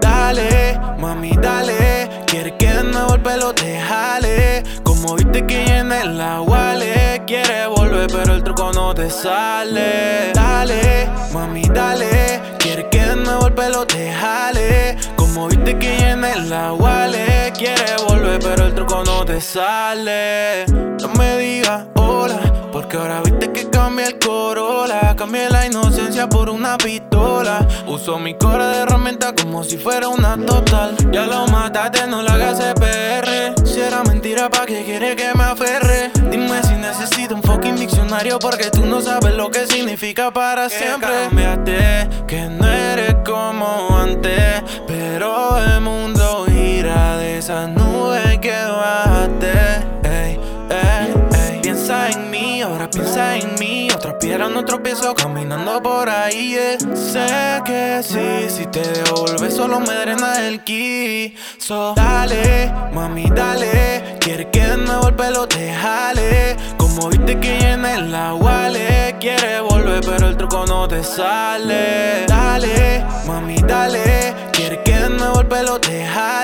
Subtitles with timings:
[0.00, 2.08] Dale, mami, dale.
[2.26, 4.62] Quiere que de nuevo el pelo te jale.
[4.82, 7.22] Como viste que llena el wale.
[7.26, 10.32] Quiere volver, pero el truco no te sale.
[10.34, 12.42] Dale, mami, dale.
[12.58, 14.45] Quiere que de nuevo el pelo te jale.
[15.66, 17.52] Viste que llena el wale.
[17.58, 20.64] Quiere volver, pero el truco no te sale.
[20.66, 25.16] No me digas hola, porque ahora viste que cambia el Corolla.
[25.16, 27.66] Cambié la inocencia por una pistola.
[27.88, 30.94] Uso mi cora de herramienta como si fuera una total.
[31.10, 33.66] Ya lo mataste, no la hagas CPR.
[33.66, 36.12] Si era mentira, ¿pa' qué quiere que me aferre?
[36.30, 41.10] Dime si necesito un fucking diccionario, porque tú no sabes lo que significa para siempre.
[41.24, 42.95] Cambiaste, que no eres
[47.46, 49.52] esas nubes que bajaste.
[50.02, 51.14] Ey, ey,
[51.48, 51.60] ey.
[51.62, 53.88] Piensa en mí, ahora piensa en mí.
[53.94, 56.56] Otra piedra, no tropiezo caminando por ahí.
[56.56, 56.76] eh.
[56.96, 61.36] Sé que sí, si te devuelves solo me drena el ki.
[61.94, 64.16] Dale, mami, dale.
[64.18, 66.56] Quiere que de nuevo el pelo te jale.
[66.76, 69.14] Como viste que llena el wale.
[69.20, 72.26] Quiere volver, pero el truco no te sale.
[72.26, 74.34] Dale, mami, dale.
[74.50, 76.35] Quiere que de nuevo el pelo te jale.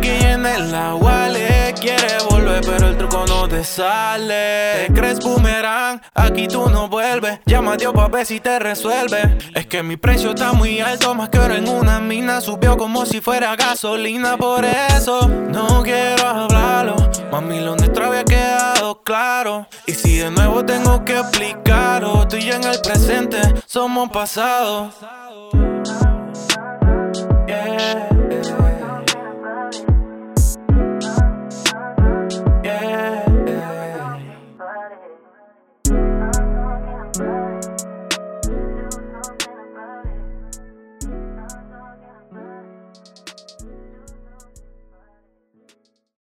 [0.00, 1.74] Que llena el wale.
[1.80, 4.86] Quiere volver, pero el truco no te sale.
[4.86, 7.40] Te crees boomerang, aquí tú no vuelves.
[7.46, 9.38] Llama a Dios pa' ver si te resuelve.
[9.54, 12.40] Es que mi precio está muy alto, más que oro en una mina.
[12.40, 16.96] Subió como si fuera gasolina, por eso no quiero hablarlo.
[17.30, 19.66] Mami, lo nuestro había quedado claro.
[19.86, 24.90] Y si de nuevo tengo que explicarlo, tú y en el presente somos pasado.